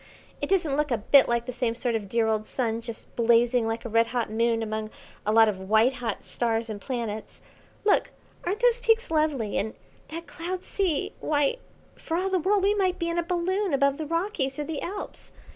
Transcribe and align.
It 0.41 0.49
doesn't 0.49 0.75
look 0.77 0.89
a 0.89 0.97
bit 0.97 1.29
like 1.29 1.45
the 1.45 1.53
same 1.53 1.75
sort 1.75 1.93
of 1.93 2.09
dear 2.09 2.25
old 2.25 2.47
Sun 2.47 2.81
just 2.81 3.15
blazing 3.15 3.67
like 3.67 3.85
a 3.85 3.87
red 3.89 4.07
hot 4.07 4.31
Moon 4.31 4.63
among 4.63 4.89
a 5.27 5.31
lot 5.31 5.47
of 5.47 5.59
white 5.69 5.93
hot 5.93 6.25
stars 6.25 6.71
and 6.71 6.81
planets. 6.81 7.39
Look, 7.85 8.09
aren't 8.43 8.61
those 8.61 8.81
peaks 8.81 9.11
lovely, 9.11 9.59
and 9.59 9.75
that 10.07 10.25
cloud 10.25 10.63
sea? 10.63 11.13
why, 11.19 11.57
for 11.95 12.17
all 12.17 12.31
the 12.31 12.39
world 12.39 12.63
we 12.63 12.73
might 12.73 12.97
be 12.97 13.09
in 13.09 13.19
a 13.19 13.23
balloon 13.23 13.75
above 13.75 13.97
the 13.97 14.07
Rockies 14.07 14.57
or 14.57 14.63
the 14.63 14.81
Alps. 14.81 15.31